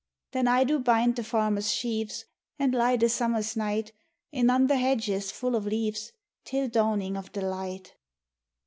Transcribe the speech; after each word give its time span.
Then 0.31 0.47
I 0.47 0.63
do 0.63 0.79
bind 0.79 1.15
the 1.15 1.23
farmer's 1.23 1.71
sheaves, 1.71 2.25
And 2.57 2.73
lie 2.73 2.97
the 2.97 3.07
summer's 3.07 3.55
night 3.55 3.91
In 4.31 4.49
undher 4.49 4.75
hedges 4.75 5.29
full 5.31 5.55
o' 5.55 5.59
leaves 5.59 6.11
Till 6.43 6.69
dawning 6.69 7.15
of 7.15 7.31
the 7.33 7.41
light. 7.43 7.93